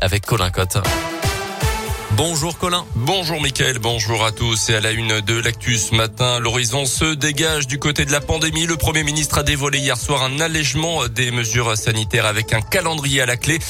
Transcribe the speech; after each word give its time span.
avec 0.00 0.24
Colin 0.24 0.50
Cotte. 0.50 1.17
Bonjour 2.18 2.58
Colin. 2.58 2.84
Bonjour 2.96 3.40
Mickaël, 3.40 3.78
bonjour 3.78 4.24
à 4.24 4.32
tous. 4.32 4.70
Et 4.70 4.74
à 4.74 4.80
la 4.80 4.90
une 4.90 5.20
de 5.20 5.40
l'actu 5.40 5.78
ce 5.78 5.94
matin, 5.94 6.40
l'horizon 6.40 6.84
se 6.84 7.14
dégage 7.14 7.68
du 7.68 7.78
côté 7.78 8.04
de 8.04 8.10
la 8.10 8.20
pandémie. 8.20 8.66
Le 8.66 8.76
Premier 8.76 9.04
ministre 9.04 9.38
a 9.38 9.44
dévoilé 9.44 9.78
hier 9.78 9.96
soir 9.96 10.24
un 10.24 10.40
allègement 10.40 11.06
des 11.06 11.30
mesures 11.30 11.76
sanitaires 11.76 12.26
avec 12.26 12.52
un 12.52 12.60
calendrier 12.60 13.20
à 13.20 13.26
la 13.26 13.36
clé. 13.36 13.60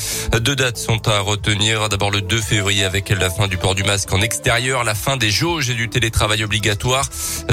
Deux 0.40 0.56
dates 0.56 0.78
sont 0.78 1.08
à 1.08 1.20
retenir. 1.20 1.90
D'abord 1.90 2.10
le 2.10 2.22
2 2.22 2.40
février 2.40 2.86
avec 2.86 3.10
la 3.10 3.28
fin 3.28 3.48
du 3.48 3.58
port 3.58 3.74
du 3.74 3.84
masque 3.84 4.14
en 4.14 4.22
extérieur, 4.22 4.82
la 4.82 4.94
fin 4.94 5.18
des 5.18 5.30
jauges 5.30 5.68
et 5.68 5.74
du 5.74 5.90
télétravail 5.90 6.42
obligatoire. 6.42 7.04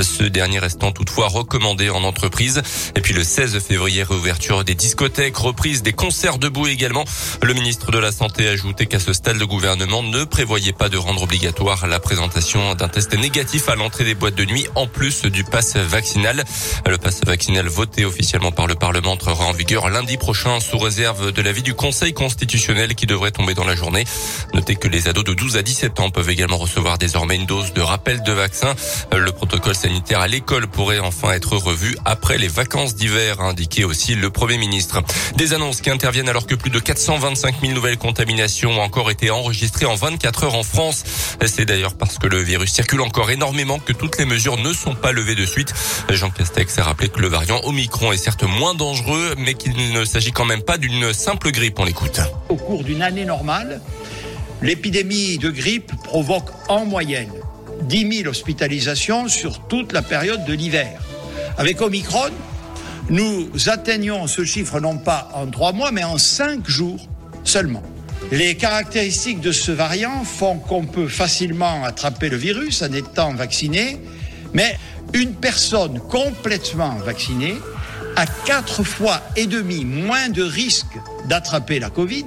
Ce 0.02 0.24
dernier 0.24 0.60
restant 0.60 0.94
toutefois 0.94 1.28
recommandé 1.28 1.90
en 1.90 2.06
entreprise. 2.06 2.62
Et 2.96 3.02
puis 3.02 3.14
le 3.14 3.26
16 3.26 3.60
février, 3.60 4.04
réouverture 4.04 4.64
des 4.64 4.76
discothèques, 4.76 5.36
reprise 5.36 5.84
des 5.84 5.92
concerts 5.92 6.38
debout 6.38 6.68
également. 6.68 7.04
Le 7.44 7.54
ministre 7.54 7.92
de 7.92 8.00
la 8.00 8.14
Santé 8.14 8.48
a 8.48 8.52
ajouté 8.52 8.86
qu'à 8.86 9.00
ce 9.00 9.12
stade, 9.12 9.36
le 9.36 9.46
gouvernement 9.46 10.02
ne 10.02 10.24
prévoyait 10.24 10.72
pas 10.72 10.85
de 10.90 10.98
rendre 10.98 11.24
obligatoire 11.24 11.88
la 11.88 12.00
présentation 12.00 12.76
d'un 12.76 12.88
test 12.88 13.18
négatif 13.18 13.70
à 13.70 13.76
l'entrée 13.76 14.04
des 14.04 14.16
boîtes 14.16 14.36
de 14.36 14.46
nuit 14.46 14.68
en 14.76 14.88
plus 14.88 15.24
du 15.24 15.44
pass 15.44 15.76
vaccinal. 15.78 16.44
Le 16.86 16.98
pass 16.98 17.22
vaccinal 17.26 17.68
voté 17.68 18.06
officiellement 18.06 18.52
par 18.52 18.68
le 18.68 18.76
Parlement 18.76 19.14
entrera 19.14 19.46
en 19.46 19.54
vigueur 19.54 19.90
lundi 19.90 20.18
prochain 20.18 20.60
sous 20.60 20.78
réserve 20.78 21.32
de 21.32 21.42
l'avis 21.42 21.64
du 21.64 21.74
Conseil 21.74 22.14
constitutionnel 22.14 22.96
qui 22.96 23.06
devrait 23.06 23.32
tomber 23.32 23.54
dans 23.54 23.64
la 23.64 23.76
journée. 23.76 24.06
Notez 24.54 24.76
que 24.76 24.88
les 24.88 25.08
ados 25.08 25.24
de 25.24 25.34
12 25.34 25.58
à 25.58 25.64
17 25.64 26.00
ans 26.00 26.10
peuvent 26.10 26.30
également 26.30 26.58
recevoir 26.58 26.98
désormais 26.98 27.36
une 27.36 27.46
dose 27.46 27.74
de 27.74 27.82
rappel 27.82 28.22
de 28.24 28.32
vaccin. 28.32 28.76
Le 29.16 29.32
protocole 29.32 29.76
sanitaire 29.76 30.20
à 30.20 30.28
l'école 30.28 30.68
pourrait 30.68 31.00
enfin 31.00 31.32
être 31.32 31.58
revu 31.58 31.98
après 32.06 32.38
les 32.38 32.48
vacances 32.48 32.96
d'hiver, 32.96 33.42
indiqué 33.42 33.84
aussi 33.84 34.16
le 34.16 34.30
Premier 34.30 34.58
ministre. 34.58 35.02
Des 35.36 35.54
annonces 35.54 35.82
qui 35.82 35.90
interviennent 35.90 36.30
alors 36.30 36.46
que 36.46 36.56
plus 36.56 36.70
de 36.70 36.80
425 36.80 37.62
000 37.62 37.74
nouvelles 37.74 37.98
contaminations 37.98 38.72
ont 38.72 38.82
encore 38.82 39.10
été 39.10 39.32
enregistrées 39.32 39.86
en 39.86 39.96
24 39.96 40.44
heures 40.44 40.56
en 40.56 40.64
France. 40.64 40.75
C'est 41.46 41.64
d'ailleurs 41.64 41.96
parce 41.96 42.18
que 42.18 42.28
le 42.28 42.42
virus 42.42 42.74
circule 42.74 43.00
encore 43.00 43.32
énormément 43.32 43.80
que 43.80 43.94
toutes 43.94 44.18
les 44.18 44.26
mesures 44.26 44.58
ne 44.58 44.74
sont 44.74 44.94
pas 44.94 45.14
levées 45.14 45.36
de 45.36 45.46
suite. 45.46 45.74
Jean 46.10 46.30
Castex 46.30 46.78
a 46.80 46.84
rappelé 46.84 47.08
que 47.08 47.22
le 47.22 47.30
variant 47.30 47.62
Omicron 47.64 48.12
est 48.12 48.18
certes 48.18 48.44
moins 48.44 48.76
dangereux, 48.76 49.36
mais 49.38 49.54
qu'il 49.54 49.94
ne 49.94 50.04
s'agit 50.04 50.34
quand 50.34 50.44
même 50.44 50.64
pas 50.64 50.78
d'une 50.78 51.14
simple 51.14 51.52
grippe. 51.52 51.80
On 51.80 51.86
l'écoute. 51.86 52.20
Au 52.50 52.56
cours 52.56 52.84
d'une 52.84 53.02
année 53.02 53.24
normale, 53.24 53.80
l'épidémie 54.62 55.38
de 55.38 55.50
grippe 55.50 55.94
provoque 56.04 56.50
en 56.68 56.86
moyenne 56.86 57.32
10 57.84 58.18
000 58.24 58.30
hospitalisations 58.30 59.30
sur 59.30 59.68
toute 59.68 59.94
la 59.94 60.02
période 60.02 60.44
de 60.44 60.54
l'hiver. 60.54 61.00
Avec 61.58 61.82
Omicron, 61.82 62.32
nous 63.10 63.50
atteignons 63.68 64.28
ce 64.28 64.44
chiffre 64.44 64.82
non 64.82 64.98
pas 64.98 65.30
en 65.36 65.48
trois 65.48 65.72
mois, 65.72 65.92
mais 65.92 66.04
en 66.04 66.18
cinq 66.18 66.68
jours 66.68 67.08
seulement. 67.46 67.84
Les 68.32 68.56
caractéristiques 68.56 69.42
de 69.42 69.52
ce 69.52 69.72
variant 69.72 70.24
font 70.24 70.58
qu'on 70.58 70.86
peut 70.86 71.08
facilement 71.08 71.84
attraper 71.84 72.30
le 72.30 72.38
virus 72.38 72.82
en 72.82 72.92
étant 72.92 73.34
vacciné, 73.34 74.00
mais 74.54 74.78
une 75.14 75.34
personne 75.34 76.00
complètement 76.00 76.96
vaccinée 76.96 77.56
a 78.16 78.26
quatre 78.46 78.84
fois 78.84 79.22
et 79.36 79.46
demi 79.46 79.86
moins 79.86 80.30
de 80.30 80.44
risques 80.44 80.98
d'attraper 81.28 81.80
la 81.80 81.90
Covid 81.90 82.26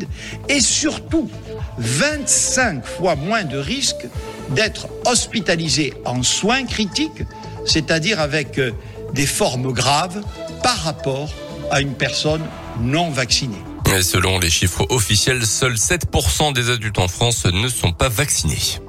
et 0.48 0.60
surtout 0.60 1.30
25 1.78 2.84
fois 2.84 3.16
moins 3.16 3.44
de 3.44 3.58
risques 3.58 4.06
d'être 4.50 4.88
hospitalisé 5.06 5.94
en 6.04 6.22
soins 6.22 6.64
critiques, 6.64 7.22
c'est-à-dire 7.66 8.20
avec 8.20 8.58
euh, 8.58 8.72
des 9.14 9.26
formes 9.26 9.72
graves 9.72 10.22
par 10.62 10.76
rapport 10.78 11.30
à 11.70 11.80
une 11.80 11.94
personne 11.94 12.42
non 12.80 13.10
vaccinée. 13.10 13.62
Mais 13.90 14.02
selon 14.02 14.38
les 14.38 14.50
chiffres 14.50 14.86
officiels, 14.90 15.46
seuls 15.46 15.74
7% 15.74 16.52
des 16.52 16.70
adultes 16.70 16.98
en 16.98 17.08
France 17.08 17.46
ne 17.46 17.68
sont 17.68 17.92
pas 17.92 18.08
vaccinés. 18.08 18.80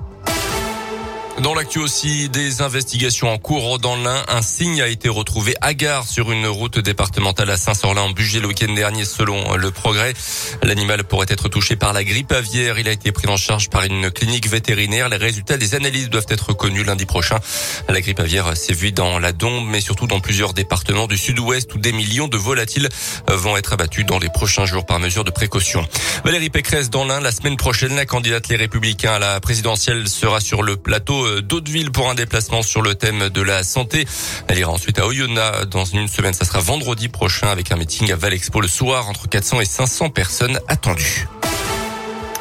Dans 1.42 1.54
l'actu 1.54 1.80
aussi, 1.80 2.28
des 2.28 2.62
investigations 2.62 3.32
en 3.32 3.38
cours 3.38 3.80
dans 3.80 3.96
l'Ain. 3.96 4.26
Un 4.28 4.42
signe 4.42 4.82
a 4.82 4.88
été 4.88 5.08
retrouvé 5.08 5.56
à 5.62 5.74
gare 5.74 6.06
sur 6.06 6.34
une 6.34 6.46
route 6.48 6.80
départementale 6.80 7.50
à 7.50 7.56
Saint-Sorlin 7.56 8.02
en 8.02 8.10
budget 8.10 8.42
le 8.42 8.48
week-end 8.48 8.74
dernier 8.74 9.06
selon 9.06 9.56
le 9.56 9.72
progrès. 9.72 10.14
L'animal 10.64 11.06
pourrait 11.06 11.28
être 11.30 11.48
touché 11.48 11.78
par 11.78 11.94
la 11.94 12.04
grippe 12.04 12.34
aviaire. 12.34 12.78
Il 12.78 12.90
a 12.90 12.92
été 12.92 13.14
pris 13.14 13.30
en 13.30 13.38
charge 13.38 13.70
par 13.70 13.86
une 13.86 14.12
clinique 14.12 14.50
vétérinaire. 14.50 15.08
Les 15.08 15.16
résultats 15.16 15.56
des 15.56 15.76
analyses 15.76 16.10
doivent 16.10 16.26
être 16.28 16.52
connus 16.52 16.84
lundi 16.84 17.06
prochain. 17.06 17.40
La 17.88 18.02
grippe 18.02 18.20
aviaire 18.20 18.58
s'est 18.58 18.74
vue 18.74 18.92
dans 18.92 19.18
la 19.18 19.32
Dombe, 19.32 19.66
mais 19.66 19.80
surtout 19.80 20.08
dans 20.08 20.20
plusieurs 20.20 20.54
départements 20.54 21.08
du 21.08 21.18
sud-ouest 21.18 21.74
où 21.74 21.78
des 21.78 21.94
millions 21.94 22.28
de 22.28 22.38
volatiles 22.38 22.90
vont 23.30 23.56
être 23.56 23.72
abattus 23.72 24.06
dans 24.06 24.20
les 24.20 24.30
prochains 24.30 24.66
jours 24.66 24.86
par 24.86 25.00
mesure 25.00 25.24
de 25.24 25.32
précaution. 25.32 25.88
Valérie 26.26 26.50
Pécresse 26.50 26.90
dans 26.90 27.06
l'Ain, 27.06 27.22
la 27.22 27.32
semaine 27.32 27.56
prochaine, 27.56 27.96
la 27.96 28.06
candidate 28.06 28.50
Les 28.50 28.58
Républicains 28.58 29.14
à 29.14 29.20
la 29.20 29.40
présidentielle 29.40 30.10
sera 30.10 30.42
sur 30.42 30.64
le 30.64 30.76
plateau 30.76 31.29
d'Hauteville 31.42 31.92
pour 31.92 32.10
un 32.10 32.16
déplacement 32.16 32.62
sur 32.62 32.82
le 32.82 32.96
thème 32.96 33.30
de 33.30 33.42
la 33.42 33.64
santé. 33.64 34.06
Elle 34.48 34.60
ira 34.60 34.72
ensuite 34.72 35.00
à 35.00 35.08
Oyonnax 35.08 35.68
dans 35.68 35.86
une 35.86 36.08
semaine. 36.08 36.34
Ça 36.34 36.46
sera 36.46 36.60
vendredi 36.60 37.08
prochain 37.08 37.48
avec 37.48 37.72
un 37.72 37.78
meeting 37.78 38.12
à 38.12 38.16
Valexpo 38.16 38.62
le 38.62 38.68
soir 38.68 39.10
entre 39.10 39.28
400 39.28 39.62
et 39.62 39.66
500 39.66 40.10
personnes 40.10 40.60
attendues. 40.68 41.28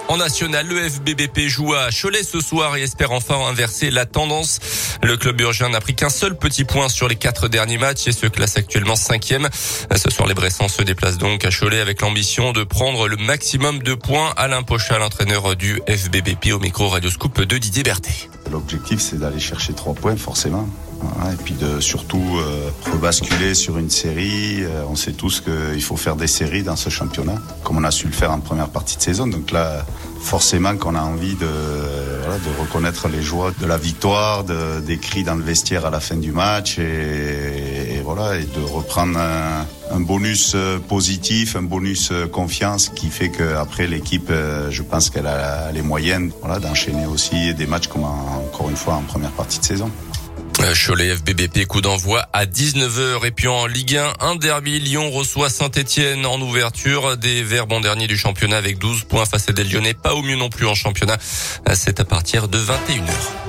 En 0.09 0.16
national, 0.16 0.66
le 0.66 0.88
FBBP 0.88 1.49
joue 1.49 1.75
à 1.75 1.91
Cholet 1.91 2.22
ce 2.22 2.41
soir 2.41 2.76
et 2.76 2.82
espère 2.82 3.12
enfin 3.12 3.37
inverser 3.47 3.91
la 3.91 4.06
tendance. 4.06 4.59
Le 5.03 5.19
club 5.19 5.38
urgent 5.43 5.69
n'a 5.69 5.82
pris 5.82 5.94
qu'un 5.94 6.09
seul 6.09 6.34
petit 6.34 6.65
point 6.65 6.88
sur 6.88 7.09
les 7.09 7.16
quatre 7.16 7.47
derniers 7.49 7.76
matchs 7.76 8.06
et 8.06 8.12
se 8.12 8.26
classe 8.26 8.56
actuellement 8.56 8.97
cinquième. 8.97 9.50
Ce 9.94 10.10
soir, 10.10 10.26
les 10.26 10.32
Bressans 10.32 10.69
se 10.69 10.81
déplacent 10.81 11.19
donc 11.19 11.44
à 11.44 11.50
Cholet 11.50 11.81
avec 11.81 12.00
l'ambition 12.00 12.53
de 12.53 12.65
prendre 12.65 13.06
le 13.06 13.19
maximum 13.19 13.82
de 13.82 13.93
points. 13.93 14.32
Alain 14.38 14.62
Pochal, 14.62 15.00
l'entraîneur 15.00 15.55
du 15.56 15.82
FBBP 15.87 16.53
au 16.55 16.59
micro 16.59 16.88
Radioscoop 16.88 17.43
de 17.43 17.59
Didier 17.59 17.82
Berthet. 17.82 18.31
L'objectif, 18.50 19.00
c'est 19.00 19.19
d'aller 19.19 19.38
chercher 19.38 19.72
trois 19.72 19.94
points, 19.94 20.16
forcément. 20.16 20.69
Et 21.32 21.36
puis 21.42 21.54
de 21.54 21.81
surtout 21.81 22.22
euh, 22.38 22.70
rebasculer 22.92 23.54
sur 23.54 23.78
une 23.78 23.91
série. 23.91 24.64
Euh, 24.64 24.82
on 24.88 24.97
sait 24.97 25.12
tous 25.12 25.41
qu'il 25.41 25.82
faut 25.82 25.97
faire 25.97 26.16
des 26.16 26.26
séries 26.26 26.62
dans 26.62 26.76
ce 26.76 26.91
championnat, 26.91 27.37
comme 27.62 27.78
on 27.78 27.84
a 27.84 27.91
su 27.91 28.06
le 28.06 28.12
faire 28.12 28.32
en 28.32 28.41
première 28.41 28.69
partie 28.69 28.97
de 28.97 29.03
saison. 29.03 29.26
Donc 29.26 29.53
là, 29.53 29.87
forcément 30.20 30.76
qu'on 30.76 30.94
a 30.97 31.03
envie 31.03 31.37
de, 31.37 31.47
reconnaître 32.60 33.08
les 33.08 33.22
joies 33.22 33.53
de 33.60 33.66
la 33.66 33.76
victoire, 33.76 34.44
de, 34.44 34.81
des 34.81 34.98
cris 34.98 35.22
dans 35.22 35.34
le 35.34 35.42
vestiaire 35.42 35.87
à 35.87 35.91
la 35.91 36.00
fin 36.00 36.16
du 36.16 36.32
match 36.32 36.78
et 36.78 37.78
et 38.16 38.44
de 38.44 38.64
reprendre 38.64 39.19
un, 39.19 40.00
bonus 40.00 40.52
euh, 40.54 40.78
positif, 40.78 41.56
un 41.56 41.62
bonus 41.62 42.12
confiance 42.32 42.88
qui 42.88 43.10
fait 43.10 43.30
qu'après 43.30 43.86
l'équipe, 43.86 44.30
je 44.70 44.82
pense 44.82 45.10
qu'elle 45.10 45.26
a 45.26 45.70
les 45.72 45.82
moyens 45.82 46.32
voilà, 46.41 46.58
d'enchaîner 46.58 47.06
aussi 47.06 47.54
des 47.54 47.66
matchs 47.66 47.88
comme 47.88 48.04
encore 48.04 48.70
une 48.70 48.76
fois 48.76 48.94
en 48.94 49.02
première 49.02 49.32
partie 49.32 49.58
de 49.58 49.64
saison. 49.64 49.91
Cholet 50.74 51.14
FBBP 51.16 51.66
coup 51.66 51.80
d'envoi 51.80 52.26
à 52.32 52.44
19h 52.44 53.26
et 53.26 53.30
puis 53.30 53.48
en 53.48 53.66
Ligue 53.66 53.96
1, 53.96 54.12
un 54.20 54.36
derby 54.36 54.80
Lyon 54.80 55.10
reçoit 55.10 55.50
Saint-Etienne 55.50 56.26
en 56.26 56.40
ouverture 56.40 57.16
des 57.16 57.42
Verts 57.42 57.66
bon 57.66 57.80
dernier 57.80 58.06
du 58.06 58.16
championnat 58.16 58.56
avec 58.56 58.78
12 58.78 59.04
points 59.04 59.25
face 59.25 59.48
à 59.48 59.52
des 59.52 59.64
Lyonnais 59.64 59.94
pas 59.94 60.14
au 60.14 60.22
mieux 60.22 60.36
non 60.36 60.50
plus 60.50 60.66
en 60.66 60.75
championnat. 60.75 61.16
C'est 61.75 62.00
à 62.00 62.04
partir 62.04 62.48
de 62.48 62.58
21h. 62.58 63.47